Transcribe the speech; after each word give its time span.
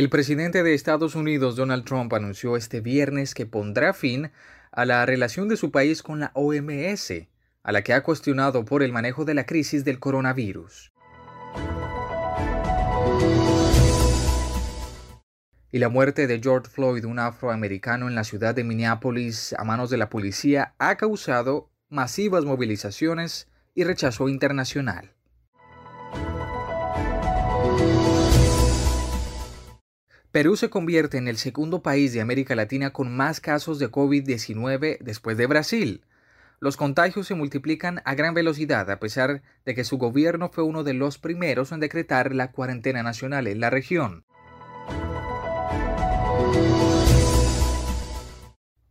El 0.00 0.08
presidente 0.08 0.62
de 0.62 0.72
Estados 0.72 1.14
Unidos, 1.14 1.56
Donald 1.56 1.84
Trump, 1.84 2.14
anunció 2.14 2.56
este 2.56 2.80
viernes 2.80 3.34
que 3.34 3.44
pondrá 3.44 3.92
fin 3.92 4.30
a 4.72 4.86
la 4.86 5.04
relación 5.04 5.46
de 5.46 5.58
su 5.58 5.70
país 5.70 6.02
con 6.02 6.20
la 6.20 6.30
OMS, 6.32 7.28
a 7.62 7.70
la 7.70 7.82
que 7.82 7.92
ha 7.92 8.02
cuestionado 8.02 8.64
por 8.64 8.82
el 8.82 8.94
manejo 8.94 9.26
de 9.26 9.34
la 9.34 9.44
crisis 9.44 9.84
del 9.84 9.98
coronavirus. 9.98 10.90
Y 15.70 15.78
la 15.80 15.90
muerte 15.90 16.26
de 16.26 16.40
George 16.40 16.70
Floyd, 16.70 17.04
un 17.04 17.18
afroamericano 17.18 18.08
en 18.08 18.14
la 18.14 18.24
ciudad 18.24 18.54
de 18.54 18.64
Minneapolis 18.64 19.52
a 19.58 19.64
manos 19.64 19.90
de 19.90 19.98
la 19.98 20.08
policía, 20.08 20.72
ha 20.78 20.96
causado 20.96 21.68
masivas 21.90 22.46
movilizaciones 22.46 23.48
y 23.74 23.84
rechazo 23.84 24.30
internacional. 24.30 25.12
Perú 30.32 30.54
se 30.54 30.70
convierte 30.70 31.18
en 31.18 31.26
el 31.26 31.38
segundo 31.38 31.82
país 31.82 32.12
de 32.12 32.20
América 32.20 32.54
Latina 32.54 32.92
con 32.92 33.16
más 33.16 33.40
casos 33.40 33.80
de 33.80 33.90
COVID-19 33.90 34.98
después 35.00 35.36
de 35.36 35.46
Brasil. 35.46 36.04
Los 36.60 36.76
contagios 36.76 37.26
se 37.26 37.34
multiplican 37.34 38.00
a 38.04 38.14
gran 38.14 38.32
velocidad 38.32 38.88
a 38.92 39.00
pesar 39.00 39.42
de 39.64 39.74
que 39.74 39.82
su 39.82 39.98
gobierno 39.98 40.48
fue 40.48 40.62
uno 40.62 40.84
de 40.84 40.94
los 40.94 41.18
primeros 41.18 41.72
en 41.72 41.80
decretar 41.80 42.32
la 42.32 42.52
cuarentena 42.52 43.02
nacional 43.02 43.48
en 43.48 43.58
la 43.58 43.70
región. 43.70 44.24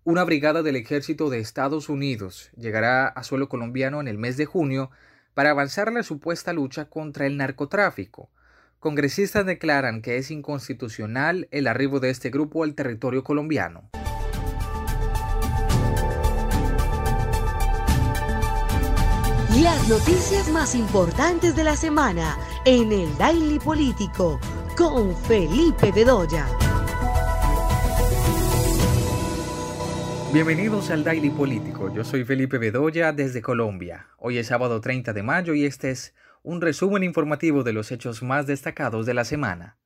Una 0.03 0.25
brigada 0.25 0.61
del 0.61 0.75
ejército 0.75 1.29
de 1.29 1.39
Estados 1.39 1.87
Unidos 1.87 2.51
llegará 2.57 3.07
a 3.07 3.23
suelo 3.23 3.47
colombiano 3.47 4.01
en 4.01 4.09
el 4.09 4.17
mes 4.17 4.35
de 4.35 4.45
junio 4.45 4.91
para 5.35 5.51
avanzar 5.51 5.93
la 5.93 6.03
supuesta 6.03 6.51
lucha 6.51 6.89
contra 6.89 7.27
el 7.27 7.37
narcotráfico. 7.37 8.29
Congresistas 8.79 9.45
declaran 9.45 10.01
que 10.01 10.15
es 10.15 10.31
inconstitucional 10.31 11.49
el 11.51 11.67
arribo 11.67 11.99
de 11.99 12.11
este 12.11 12.29
grupo 12.29 12.63
al 12.63 12.75
territorio 12.75 13.25
colombiano. 13.25 13.89
Las 19.61 19.89
noticias 19.89 20.49
más 20.51 20.75
importantes 20.75 21.57
de 21.57 21.65
la 21.65 21.75
semana 21.75 22.37
en 22.63 22.93
el 22.93 23.17
Daily 23.17 23.59
Político 23.59 24.39
con 24.77 25.13
Felipe 25.23 25.91
Bedoya. 25.91 26.47
Bienvenidos 30.31 30.89
al 30.89 31.03
Daily 31.03 31.31
Político. 31.31 31.93
Yo 31.93 32.05
soy 32.05 32.23
Felipe 32.23 32.57
Bedoya 32.57 33.11
desde 33.11 33.41
Colombia. 33.41 34.07
Hoy 34.17 34.37
es 34.37 34.47
sábado 34.47 34.79
30 34.79 35.11
de 35.11 35.23
mayo 35.23 35.53
y 35.53 35.65
este 35.65 35.91
es 35.91 36.13
un 36.41 36.61
resumen 36.61 37.03
informativo 37.03 37.63
de 37.63 37.73
los 37.73 37.91
hechos 37.91 38.23
más 38.23 38.47
destacados 38.47 39.05
de 39.05 39.13
la 39.13 39.25
semana. 39.25 39.77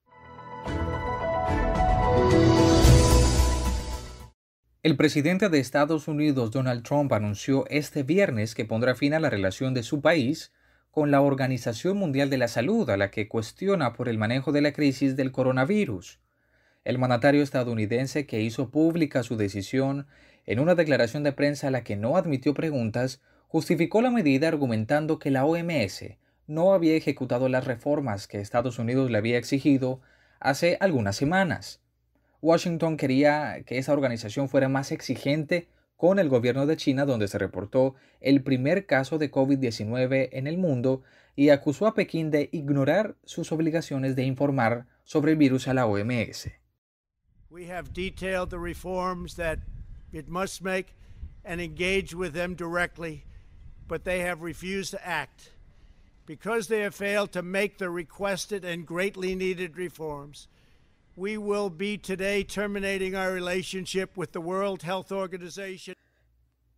El 4.83 4.97
presidente 4.97 5.49
de 5.49 5.59
Estados 5.59 6.07
Unidos, 6.07 6.51
Donald 6.51 6.83
Trump, 6.83 7.11
anunció 7.13 7.65
este 7.69 8.03
viernes 8.03 8.53
que 8.53 8.65
pondrá 8.65 8.95
fin 8.95 9.13
a 9.13 9.19
la 9.19 9.29
relación 9.29 9.73
de 9.73 9.81
su 9.81 10.01
país 10.01 10.51
con 10.91 11.09
la 11.09 11.21
Organización 11.21 11.97
Mundial 11.97 12.29
de 12.29 12.37
la 12.37 12.47
Salud, 12.47 12.89
a 12.89 12.97
la 12.97 13.09
que 13.09 13.27
cuestiona 13.27 13.93
por 13.93 14.09
el 14.09 14.17
manejo 14.17 14.51
de 14.51 14.61
la 14.61 14.73
crisis 14.73 15.15
del 15.15 15.31
coronavirus. 15.31 16.19
El 16.83 16.99
mandatario 16.99 17.41
estadounidense 17.41 18.27
que 18.27 18.41
hizo 18.41 18.69
pública 18.69 19.23
su 19.23 19.37
decisión 19.37 20.05
en 20.45 20.59
una 20.59 20.75
declaración 20.75 21.23
de 21.23 21.31
prensa 21.31 21.69
a 21.69 21.71
la 21.71 21.83
que 21.83 21.95
no 21.95 22.17
admitió 22.17 22.53
preguntas, 22.53 23.21
justificó 23.47 24.01
la 24.01 24.11
medida 24.11 24.49
argumentando 24.49 25.17
que 25.17 25.31
la 25.31 25.45
OMS 25.45 26.17
no 26.47 26.73
había 26.73 26.95
ejecutado 26.95 27.49
las 27.49 27.65
reformas 27.65 28.27
que 28.27 28.39
Estados 28.39 28.79
Unidos 28.79 29.09
le 29.09 29.17
había 29.17 29.37
exigido 29.37 30.01
hace 30.39 30.77
algunas 30.79 31.15
semanas. 31.15 31.81
Washington 32.41 32.97
quería 32.97 33.63
que 33.65 33.77
esa 33.77 33.93
organización 33.93 34.49
fuera 34.49 34.67
más 34.67 34.91
exigente 34.91 35.69
con 35.95 36.19
el 36.19 36.27
gobierno 36.27 36.65
de 36.65 36.75
China, 36.75 37.05
donde 37.05 37.29
se 37.29 37.37
reportó 37.37 37.95
el 38.19 38.43
primer 38.43 38.85
caso 38.85 39.17
de 39.17 39.31
COVID-19 39.31 40.29
en 40.33 40.47
el 40.47 40.57
mundo, 40.57 41.01
y 41.35 41.49
acusó 41.49 41.87
a 41.87 41.93
Pekín 41.93 42.29
de 42.29 42.49
ignorar 42.51 43.15
sus 43.23 43.51
obligaciones 43.51 44.15
de 44.15 44.23
informar 44.23 44.87
sobre 45.03 45.31
el 45.31 45.37
virus 45.37 45.67
a 45.67 45.73
la 45.73 45.85
OMS. 45.85 46.51
We 47.49 47.71
have 47.71 47.93
detailed 47.93 48.49
the 48.49 48.59
reforms 48.59 49.35
that 49.35 49.59
it 50.11 50.27
must 50.27 50.61
make 50.61 50.95
and 51.45 51.61
engage 51.61 52.13
with 52.13 52.33
them 52.33 52.55
directly, 52.55 53.23
but 53.87 54.03
they 54.03 54.21
have 54.21 54.43
refused 54.43 54.91
to 54.91 54.99
act. 55.07 55.52
Because 56.25 56.69
they 56.69 56.83
have 56.83 56.95
failed 56.95 57.31
to 57.31 57.41
make 57.41 57.77
the 57.77 57.89
requested 57.89 58.63
and 58.63 58.85
greatly 58.87 59.35
needed 59.35 59.75
reforms, 59.75 60.47
we 61.17 61.37
will 61.37 61.69
be 61.69 61.97
today 61.97 62.45
terminating 62.45 63.13
our 63.13 63.33
relationship 63.33 64.17
with 64.17 64.31
the 64.31 64.39
World 64.39 64.83
Health 64.83 65.11
Organization. 65.11 65.95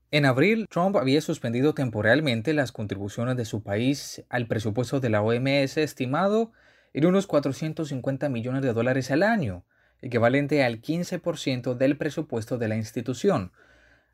En 0.09 0.25
abril, 0.25 0.67
Trump 0.69 0.95
había 0.95 1.21
suspendido 1.21 1.73
temporalmente 1.73 2.53
las 2.53 2.71
contribuciones 2.71 3.37
de 3.37 3.45
su 3.45 3.61
país 3.61 4.23
al 4.29 4.47
presupuesto 4.47 4.99
de 4.99 5.09
la 5.09 5.21
OMS 5.21 5.77
estimado 5.77 6.51
en 6.93 7.05
unos 7.05 7.27
450 7.27 8.29
millones 8.29 8.63
de 8.63 8.73
dólares 8.73 9.11
al 9.11 9.21
año, 9.21 9.63
equivalente 10.01 10.63
al 10.63 10.81
15% 10.81 11.75
del 11.75 11.97
presupuesto 11.97 12.57
de 12.57 12.67
la 12.67 12.77
institución. 12.77 13.51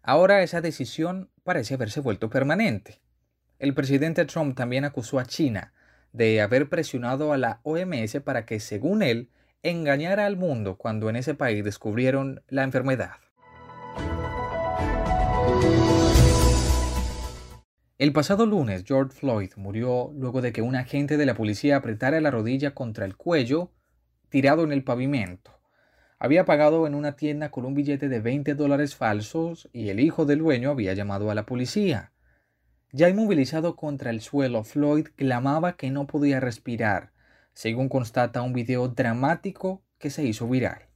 Ahora 0.03 0.43
esa 0.43 0.59
decisión 0.59 1.29
parece 1.43 1.75
haberse 1.75 2.01
vuelto 2.01 2.29
permanente. 2.29 2.99
El 3.61 3.75
presidente 3.75 4.25
Trump 4.25 4.57
también 4.57 4.85
acusó 4.85 5.19
a 5.19 5.25
China 5.25 5.71
de 6.13 6.41
haber 6.41 6.67
presionado 6.67 7.31
a 7.31 7.37
la 7.37 7.59
OMS 7.61 8.19
para 8.21 8.43
que, 8.43 8.59
según 8.59 9.03
él, 9.03 9.29
engañara 9.61 10.25
al 10.25 10.35
mundo 10.35 10.77
cuando 10.77 11.11
en 11.11 11.15
ese 11.15 11.35
país 11.35 11.63
descubrieron 11.63 12.41
la 12.47 12.63
enfermedad. 12.63 13.17
El 17.99 18.11
pasado 18.13 18.47
lunes, 18.47 18.83
George 18.83 19.15
Floyd 19.15 19.51
murió 19.57 20.11
luego 20.15 20.41
de 20.41 20.53
que 20.53 20.63
un 20.63 20.75
agente 20.75 21.17
de 21.17 21.27
la 21.27 21.35
policía 21.35 21.75
apretara 21.75 22.19
la 22.19 22.31
rodilla 22.31 22.73
contra 22.73 23.05
el 23.05 23.15
cuello, 23.15 23.69
tirado 24.29 24.63
en 24.63 24.71
el 24.71 24.83
pavimento. 24.83 25.51
Había 26.17 26.45
pagado 26.45 26.87
en 26.87 26.95
una 26.95 27.15
tienda 27.15 27.51
con 27.51 27.65
un 27.65 27.75
billete 27.75 28.09
de 28.09 28.21
20 28.21 28.55
dólares 28.55 28.95
falsos 28.95 29.69
y 29.71 29.89
el 29.89 29.99
hijo 29.99 30.25
del 30.25 30.39
dueño 30.39 30.71
había 30.71 30.95
llamado 30.95 31.29
a 31.29 31.35
la 31.35 31.45
policía. 31.45 32.10
Ya 32.93 33.07
inmovilizado 33.07 33.77
contra 33.77 34.09
el 34.09 34.19
suelo, 34.19 34.65
Floyd 34.65 35.07
clamaba 35.15 35.77
que 35.77 35.89
no 35.91 36.07
podía 36.07 36.41
respirar, 36.41 37.11
según 37.53 37.87
constata 37.87 38.41
un 38.41 38.51
video 38.51 38.89
dramático 38.89 39.81
que 39.97 40.09
se 40.09 40.25
hizo 40.25 40.45
viral. 40.49 40.87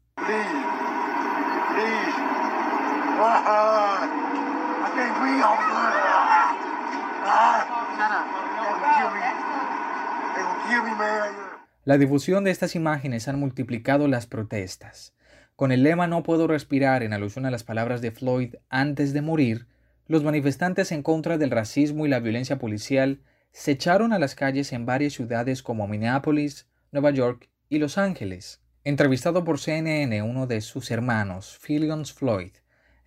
La 11.85 11.97
difusión 11.97 12.43
de 12.43 12.51
estas 12.51 12.75
imágenes 12.75 13.29
han 13.29 13.39
multiplicado 13.39 14.09
las 14.09 14.27
protestas. 14.27 15.15
Con 15.55 15.71
el 15.71 15.83
lema 15.83 16.07
No 16.07 16.23
puedo 16.23 16.47
respirar 16.47 17.03
en 17.03 17.13
alusión 17.13 17.45
a 17.45 17.51
las 17.51 17.63
palabras 17.63 18.01
de 18.01 18.11
Floyd 18.11 18.55
antes 18.67 19.13
de 19.13 19.21
morir, 19.21 19.67
los 20.07 20.23
manifestantes 20.23 20.91
en 20.91 21.01
contra 21.01 21.37
del 21.37 21.49
racismo 21.49 22.05
y 22.05 22.09
la 22.09 22.19
violencia 22.19 22.59
policial 22.59 23.21
se 23.51 23.71
echaron 23.71 24.13
a 24.13 24.19
las 24.19 24.35
calles 24.35 24.71
en 24.73 24.85
varias 24.85 25.13
ciudades 25.13 25.63
como 25.63 25.87
Minneapolis, 25.87 26.67
Nueva 26.91 27.11
York 27.11 27.49
y 27.69 27.79
Los 27.79 27.97
Ángeles. 27.97 28.61
Entrevistado 28.83 29.43
por 29.43 29.59
CNN, 29.59 30.21
uno 30.21 30.45
de 30.45 30.61
sus 30.61 30.91
hermanos, 30.91 31.59
Phillips 31.65 32.13
Floyd, 32.13 32.51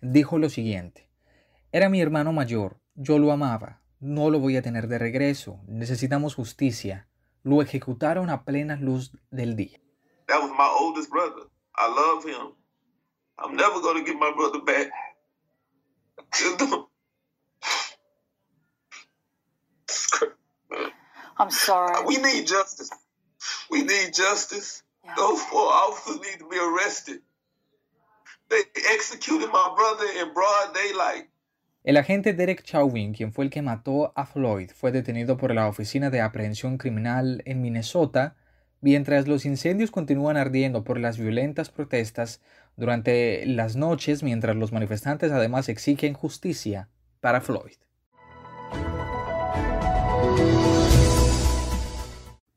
dijo 0.01 0.37
lo 0.37 0.49
siguiente: 0.49 1.09
Era 1.71 1.87
mi 1.87 2.01
hermano 2.01 2.33
mayor, 2.33 2.81
yo 2.95 3.17
lo 3.17 3.31
amaba, 3.31 3.81
no 3.99 4.29
lo 4.29 4.39
voy 4.39 4.57
a 4.57 4.61
tener 4.61 4.87
de 4.87 4.97
regreso, 4.97 5.61
necesitamos 5.67 6.35
justicia. 6.35 7.07
Lo 7.43 7.61
ejecutaron 7.61 8.29
a 8.29 8.43
plena 8.43 8.75
luz 8.75 9.13
del 9.31 9.55
día. 9.55 9.79
That 10.27 10.41
was 10.41 10.51
my 10.51 10.67
oldest 10.77 11.09
brother. 11.09 11.47
I 11.77 11.87
love 11.87 12.25
him. 12.25 12.55
I'm 13.37 13.55
never 13.55 13.79
going 13.79 14.03
to 14.03 14.11
get 14.11 14.19
my 14.19 14.33
brother 14.35 14.59
back. 14.65 14.91
I'm 21.39 21.51
sorry. 21.51 22.05
We 22.05 22.17
need 22.17 22.45
justice. 22.45 22.89
We 23.71 23.81
need 23.83 24.13
justice. 24.13 24.83
Yeah. 25.05 25.15
Those 25.15 25.41
four 25.43 25.71
officers 25.71 26.19
need 26.19 26.39
to 26.39 26.49
be 26.49 26.57
arrested. 26.57 27.21
They 28.49 28.63
executed 28.93 29.49
my 29.51 29.73
brother 29.75 30.05
in 30.19 30.33
broad 30.33 30.73
daylight. 30.73 31.29
El 31.85 31.95
agente 31.95 32.33
Derek 32.33 32.63
Chauvin, 32.63 33.13
quien 33.13 33.31
fue 33.31 33.45
el 33.45 33.49
que 33.49 33.61
mató 33.61 34.11
a 34.15 34.25
Floyd, 34.25 34.71
fue 34.75 34.91
detenido 34.91 35.37
por 35.37 35.53
la 35.53 35.67
Oficina 35.67 36.09
de 36.09 36.19
Aprehensión 36.19 36.77
Criminal 36.77 37.41
en 37.45 37.61
Minnesota, 37.61 38.35
mientras 38.81 39.29
los 39.29 39.45
incendios 39.45 39.89
continúan 39.89 40.35
ardiendo 40.35 40.83
por 40.83 40.99
las 40.99 41.17
violentas 41.17 41.69
protestas 41.69 42.41
durante 42.75 43.45
las 43.45 43.77
noches, 43.77 44.23
mientras 44.23 44.57
los 44.57 44.73
manifestantes 44.73 45.31
además 45.31 45.69
exigen 45.69 46.13
justicia 46.13 46.89
para 47.21 47.39
Floyd. 47.39 47.77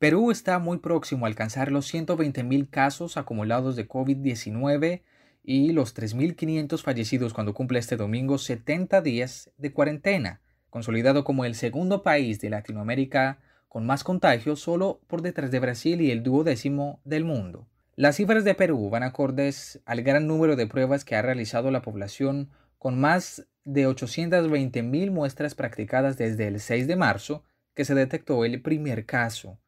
Perú 0.02 0.32
está 0.32 0.58
muy 0.58 0.78
próximo 0.78 1.26
a 1.26 1.28
alcanzar 1.28 1.70
los 1.70 1.94
120.000 1.94 2.68
casos 2.68 3.16
acumulados 3.16 3.76
de 3.76 3.86
COVID-19 3.86 5.02
y 5.44 5.70
los 5.70 5.94
3.500 5.94 6.82
fallecidos 6.82 7.32
cuando 7.32 7.54
cumple 7.54 7.78
este 7.78 7.96
domingo 7.96 8.36
70 8.36 9.00
días 9.00 9.52
de 9.58 9.72
cuarentena, 9.72 10.40
consolidado 10.70 11.22
como 11.22 11.44
el 11.44 11.54
segundo 11.54 12.02
país 12.02 12.40
de 12.40 12.50
Latinoamérica 12.50 13.38
con 13.68 13.86
más 13.86 14.02
contagios 14.02 14.58
solo 14.58 15.00
por 15.06 15.22
detrás 15.22 15.52
de 15.52 15.60
Brasil 15.60 16.00
y 16.00 16.10
el 16.10 16.24
duodécimo 16.24 17.00
del 17.04 17.24
mundo. 17.24 17.68
Las 17.94 18.16
cifras 18.16 18.42
de 18.42 18.56
Perú 18.56 18.90
van 18.90 19.04
acordes 19.04 19.80
al 19.86 20.02
gran 20.02 20.26
número 20.26 20.56
de 20.56 20.66
pruebas 20.66 21.04
que 21.04 21.14
ha 21.14 21.22
realizado 21.22 21.70
la 21.70 21.82
población 21.82 22.50
con 22.76 22.98
más 22.98 23.46
de 23.64 23.86
820.000 23.86 25.12
muestras 25.12 25.54
practicadas 25.54 26.18
desde 26.18 26.48
el 26.48 26.58
6 26.58 26.88
de 26.88 26.96
marzo, 26.96 27.44
que 27.72 27.84
se 27.84 27.94
detectó 27.94 28.44
el 28.44 28.60
primer 28.62 29.06
caso. 29.06 29.60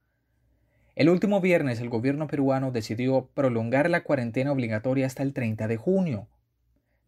El 0.97 1.09
último 1.09 1.41
viernes 1.41 1.81
el 1.81 1.89
gobierno 1.89 2.29
peruano 2.29 2.71
decidió 2.71 3.29
prolongar 3.35 3.91
la 3.91 4.05
cuarentena 4.05 4.53
obligatoria 4.53 5.07
hasta 5.07 5.25
el 5.25 5.33
30 5.33 5.67
de 5.67 5.77
junio. 5.77 6.29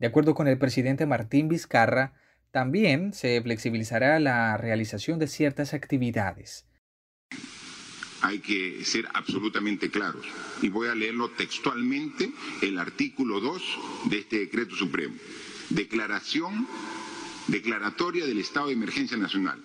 De 0.00 0.08
acuerdo 0.08 0.34
con 0.34 0.48
el 0.48 0.58
presidente 0.58 1.06
Martín 1.06 1.48
Vizcarra, 1.48 2.14
también 2.50 3.12
se 3.12 3.40
flexibilizará 3.42 4.18
la 4.18 4.56
realización 4.56 5.20
de 5.20 5.28
ciertas 5.28 5.72
actividades. 5.72 6.66
Hay 8.22 8.40
que 8.40 8.84
ser 8.84 9.06
absolutamente 9.14 9.88
claros. 9.88 10.26
Y 10.62 10.68
voy 10.68 10.88
a 10.88 10.94
leerlo 10.94 11.30
textualmente, 11.30 12.32
el 12.62 12.78
artículo 12.78 13.40
2 13.40 13.62
de 14.10 14.18
este 14.18 14.38
decreto 14.40 14.74
supremo. 14.74 15.14
Declaración 15.70 16.66
Declaratoria 17.48 18.26
del 18.26 18.38
estado 18.38 18.66
de 18.68 18.72
emergencia 18.74 19.16
nacional. 19.16 19.62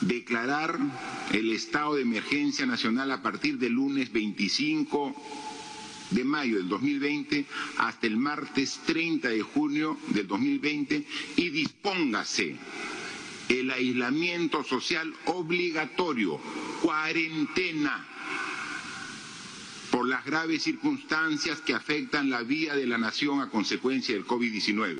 Declarar 0.00 0.78
el 1.32 1.50
estado 1.52 1.94
de 1.94 2.02
emergencia 2.02 2.66
nacional 2.66 3.10
a 3.10 3.22
partir 3.22 3.58
del 3.58 3.72
lunes 3.72 4.12
25 4.12 5.14
de 6.10 6.24
mayo 6.24 6.56
del 6.58 6.68
2020 6.68 7.46
hasta 7.78 8.06
el 8.06 8.16
martes 8.16 8.80
30 8.84 9.28
de 9.30 9.40
junio 9.42 9.96
del 10.08 10.26
2020 10.26 11.06
y 11.36 11.48
dispóngase 11.50 12.56
el 13.48 13.70
aislamiento 13.70 14.62
social 14.64 15.12
obligatorio, 15.26 16.38
cuarentena, 16.82 18.06
por 19.90 20.08
las 20.08 20.24
graves 20.24 20.62
circunstancias 20.62 21.60
que 21.60 21.74
afectan 21.74 22.30
la 22.30 22.42
vida 22.42 22.74
de 22.74 22.86
la 22.86 22.98
nación 22.98 23.40
a 23.40 23.50
consecuencia 23.50 24.14
del 24.14 24.26
COVID-19. 24.26 24.98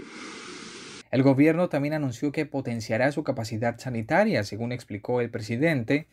El 1.13 1.23
gobierno 1.23 1.69
también 1.69 1.93
anunció 1.93 2.33
que 2.33 2.47
potenciará 2.47 3.13
su 3.13 3.23
capacidad 3.23 3.79
sanitaria, 3.79 4.45
según 4.45 4.73
explicó 4.73 5.21
el 5.21 5.29
presidente. 5.29 6.09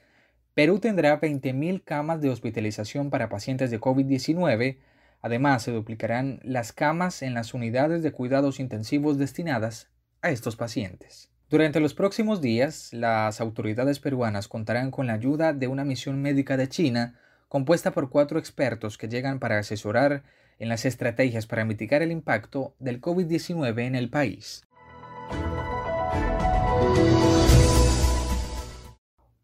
Perú 0.54 0.80
tendrá 0.80 1.22
20.000 1.22 1.82
camas 1.86 2.20
de 2.20 2.30
hospitalización 2.30 3.10
para 3.10 3.30
pacientes 3.30 3.72
de 3.72 3.80
COVID-19. 3.80 4.78
Además, 5.22 5.64
se 5.64 5.72
duplicarán 5.72 6.42
las 6.44 6.74
camas 6.74 7.22
en 7.22 7.34
las 7.34 7.54
unidades 7.54 8.04
de 8.04 8.12
cuidados 8.12 8.60
intensivos 8.60 9.18
destinadas 9.18 9.88
a 10.22 10.32
estos 10.32 10.58
pacientes. 10.58 11.30
Durante 11.50 11.80
los 11.80 11.94
próximos 11.94 12.42
días, 12.42 12.92
las 12.92 13.40
autoridades 13.40 14.00
peruanas 14.00 14.50
contarán 14.50 14.92
con 14.92 15.08
la 15.08 15.14
ayuda 15.14 15.54
de 15.54 15.70
una 15.70 15.86
misión 15.86 16.22
médica 16.22 16.58
de 16.58 16.68
China 16.68 17.18
compuesta 17.48 17.92
por 17.92 18.10
cuatro 18.10 18.38
expertos 18.38 18.98
que 18.98 19.08
llegan 19.08 19.40
para 19.40 19.60
asesorar 19.60 20.24
en 20.60 20.68
las 20.68 20.84
estrategias 20.84 21.48
para 21.48 21.64
mitigar 21.64 22.02
el 22.02 22.12
impacto 22.12 22.76
del 22.80 23.00
COVID-19 23.00 23.80
en 23.88 23.96
el 23.96 24.10
país. 24.10 24.66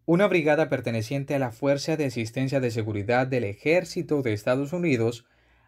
Una 0.07 0.27
brigada 0.27 0.69
perteneciente 0.69 1.35
a 1.35 1.39
la 1.39 1.51
Fuerza 1.51 1.97
de 1.97 2.05
Asistencia 2.05 2.59
de 2.59 2.71
Seguridad 2.71 3.27
del 3.27 3.43
Ejército 3.43 4.21
de 4.21 4.33
Estados 4.33 4.71
Unidos 4.71 5.25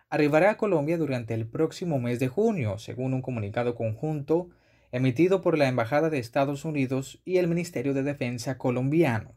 arribará 0.10 0.52
a 0.52 0.58
Colombia 0.58 0.98
durante 0.98 1.34
el 1.34 1.48
próximo 1.48 2.00
mes 2.00 2.20
de 2.20 2.28
junio, 2.28 2.78
según 2.78 3.14
un 3.14 3.22
comunicado 3.22 3.76
conjunto 3.76 4.50
emitido 4.92 5.42
por 5.42 5.58
la 5.58 5.68
Embajada 5.68 6.10
de 6.10 6.20
Estados 6.20 6.66
Unidos 6.66 7.20
y 7.26 7.38
el 7.38 7.48
Ministerio 7.48 7.94
de 7.94 8.04
Defensa 8.04 8.58
colombiano. 8.58 9.36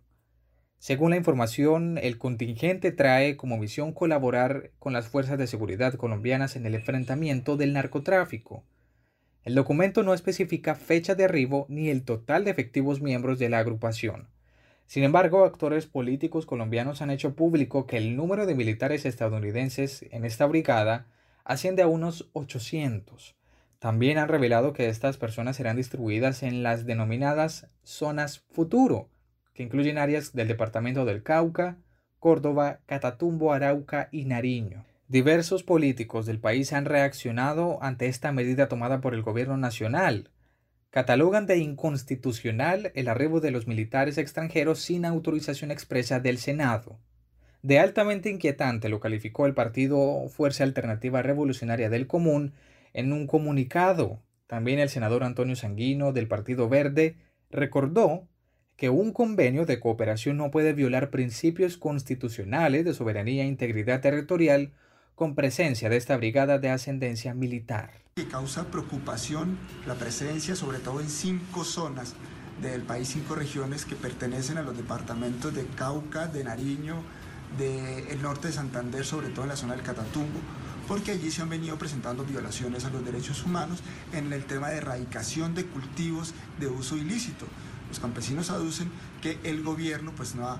Según 0.78 1.10
la 1.10 1.16
información, 1.16 1.98
el 1.98 2.16
contingente 2.16 2.92
trae 2.92 3.36
como 3.36 3.58
misión 3.58 3.92
colaborar 3.92 4.70
con 4.78 4.92
las 4.92 5.08
fuerzas 5.08 5.38
de 5.38 5.46
seguridad 5.46 5.94
colombianas 5.94 6.56
en 6.56 6.66
el 6.66 6.74
enfrentamiento 6.74 7.56
del 7.56 7.72
narcotráfico. 7.72 8.64
El 9.42 9.54
documento 9.54 10.02
no 10.02 10.12
especifica 10.12 10.74
fecha 10.74 11.14
de 11.14 11.24
arribo 11.24 11.64
ni 11.70 11.88
el 11.88 12.04
total 12.04 12.44
de 12.44 12.50
efectivos 12.50 13.00
miembros 13.00 13.38
de 13.38 13.48
la 13.48 13.58
agrupación. 13.58 14.28
Sin 14.86 15.02
embargo, 15.02 15.44
actores 15.44 15.86
políticos 15.86 16.44
colombianos 16.44 17.00
han 17.00 17.10
hecho 17.10 17.34
público 17.34 17.86
que 17.86 17.96
el 17.96 18.16
número 18.16 18.44
de 18.44 18.54
militares 18.54 19.06
estadounidenses 19.06 20.04
en 20.10 20.26
esta 20.26 20.44
brigada 20.44 21.06
asciende 21.44 21.82
a 21.82 21.86
unos 21.86 22.28
800. 22.34 23.34
También 23.78 24.18
han 24.18 24.28
revelado 24.28 24.74
que 24.74 24.88
estas 24.90 25.16
personas 25.16 25.56
serán 25.56 25.76
distribuidas 25.76 26.42
en 26.42 26.62
las 26.62 26.84
denominadas 26.84 27.68
zonas 27.82 28.40
futuro, 28.50 29.08
que 29.54 29.62
incluyen 29.62 29.96
áreas 29.96 30.34
del 30.34 30.48
departamento 30.48 31.06
del 31.06 31.22
Cauca, 31.22 31.78
Córdoba, 32.18 32.80
Catatumbo, 32.84 33.54
Arauca 33.54 34.10
y 34.12 34.26
Nariño. 34.26 34.84
Diversos 35.10 35.64
políticos 35.64 36.24
del 36.24 36.38
país 36.38 36.72
han 36.72 36.84
reaccionado 36.84 37.82
ante 37.82 38.06
esta 38.06 38.30
medida 38.30 38.68
tomada 38.68 39.00
por 39.00 39.12
el 39.12 39.22
gobierno 39.22 39.56
nacional, 39.56 40.30
catalogan 40.90 41.46
de 41.46 41.58
inconstitucional 41.58 42.92
el 42.94 43.08
arribo 43.08 43.40
de 43.40 43.50
los 43.50 43.66
militares 43.66 44.18
extranjeros 44.18 44.78
sin 44.78 45.04
autorización 45.04 45.72
expresa 45.72 46.20
del 46.20 46.38
Senado. 46.38 47.00
De 47.60 47.80
altamente 47.80 48.30
inquietante 48.30 48.88
lo 48.88 49.00
calificó 49.00 49.46
el 49.46 49.54
partido 49.54 50.28
Fuerza 50.28 50.62
Alternativa 50.62 51.22
Revolucionaria 51.22 51.90
del 51.90 52.06
Común 52.06 52.52
en 52.92 53.12
un 53.12 53.26
comunicado. 53.26 54.22
También 54.46 54.78
el 54.78 54.90
senador 54.90 55.24
Antonio 55.24 55.56
Sanguino 55.56 56.12
del 56.12 56.28
Partido 56.28 56.68
Verde 56.68 57.16
recordó 57.50 58.28
que 58.76 58.90
un 58.90 59.12
convenio 59.12 59.66
de 59.66 59.80
cooperación 59.80 60.36
no 60.36 60.52
puede 60.52 60.72
violar 60.72 61.10
principios 61.10 61.78
constitucionales 61.78 62.84
de 62.84 62.94
soberanía 62.94 63.42
e 63.42 63.48
integridad 63.48 64.00
territorial 64.02 64.70
con 65.20 65.34
presencia 65.34 65.90
de 65.90 65.98
esta 65.98 66.16
brigada 66.16 66.58
de 66.58 66.70
ascendencia 66.70 67.34
militar. 67.34 67.90
Que 68.16 68.26
causa 68.26 68.70
preocupación 68.70 69.58
la 69.86 69.96
presencia, 69.96 70.56
sobre 70.56 70.78
todo 70.78 70.98
en 71.02 71.10
cinco 71.10 71.62
zonas 71.62 72.14
del 72.62 72.80
país, 72.80 73.08
cinco 73.08 73.34
regiones 73.34 73.84
que 73.84 73.96
pertenecen 73.96 74.56
a 74.56 74.62
los 74.62 74.74
departamentos 74.74 75.54
de 75.54 75.66
Cauca, 75.66 76.26
de 76.26 76.42
Nariño, 76.42 77.02
del 77.58 78.22
norte 78.22 78.48
de 78.48 78.54
Santander, 78.54 79.04
sobre 79.04 79.28
todo 79.28 79.42
en 79.42 79.50
la 79.50 79.56
zona 79.56 79.74
del 79.74 79.82
Catatumbo, 79.82 80.40
porque 80.88 81.10
allí 81.12 81.30
se 81.30 81.42
han 81.42 81.50
venido 81.50 81.76
presentando 81.76 82.24
violaciones 82.24 82.86
a 82.86 82.90
los 82.90 83.04
derechos 83.04 83.44
humanos 83.44 83.80
en 84.14 84.32
el 84.32 84.46
tema 84.46 84.70
de 84.70 84.78
erradicación 84.78 85.54
de 85.54 85.66
cultivos 85.66 86.32
de 86.58 86.68
uso 86.68 86.96
ilícito. 86.96 87.44
Los 87.90 88.00
campesinos 88.00 88.48
aducen 88.48 88.90
que 89.20 89.38
el 89.44 89.62
gobierno 89.62 90.12
pues 90.16 90.34
no 90.34 90.48
ha 90.48 90.58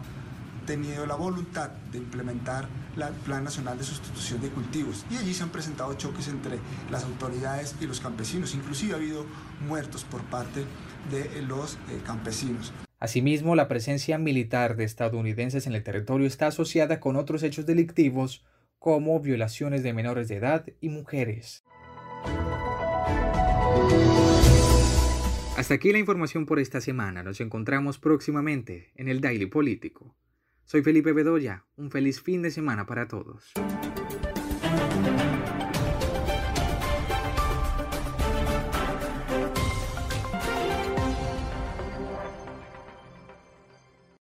tenido 0.70 1.04
la 1.04 1.16
voluntad 1.16 1.68
de 1.90 1.98
implementar 1.98 2.68
el 2.94 3.12
Plan 3.24 3.42
Nacional 3.42 3.76
de 3.76 3.82
Sustitución 3.82 4.40
de 4.40 4.50
Cultivos 4.50 5.04
y 5.10 5.16
allí 5.16 5.34
se 5.34 5.42
han 5.42 5.48
presentado 5.48 5.92
choques 5.94 6.28
entre 6.28 6.60
las 6.92 7.02
autoridades 7.02 7.74
y 7.80 7.88
los 7.88 7.98
campesinos. 7.98 8.54
Inclusive 8.54 8.92
ha 8.92 8.96
habido 8.96 9.26
muertos 9.66 10.04
por 10.04 10.22
parte 10.22 10.64
de 11.10 11.42
los 11.42 11.74
eh, 11.74 12.00
campesinos. 12.06 12.72
Asimismo, 13.00 13.56
la 13.56 13.66
presencia 13.66 14.16
militar 14.16 14.76
de 14.76 14.84
estadounidenses 14.84 15.66
en 15.66 15.74
el 15.74 15.82
territorio 15.82 16.28
está 16.28 16.46
asociada 16.46 17.00
con 17.00 17.16
otros 17.16 17.42
hechos 17.42 17.66
delictivos 17.66 18.44
como 18.78 19.18
violaciones 19.18 19.82
de 19.82 19.92
menores 19.92 20.28
de 20.28 20.36
edad 20.36 20.66
y 20.80 20.88
mujeres. 20.88 21.64
Hasta 25.56 25.74
aquí 25.74 25.90
la 25.90 25.98
información 25.98 26.46
por 26.46 26.60
esta 26.60 26.80
semana. 26.80 27.24
Nos 27.24 27.40
encontramos 27.40 27.98
próximamente 27.98 28.92
en 28.94 29.08
el 29.08 29.20
Daily 29.20 29.46
Político. 29.46 30.14
Soy 30.70 30.84
Felipe 30.84 31.12
Bedoya. 31.12 31.64
Un 31.76 31.90
feliz 31.90 32.22
fin 32.22 32.42
de 32.42 32.52
semana 32.52 32.86
para 32.86 33.08
todos. 33.08 33.52